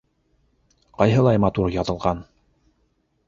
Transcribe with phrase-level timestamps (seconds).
[1.01, 2.23] Ҡайһылай матур яҙылған.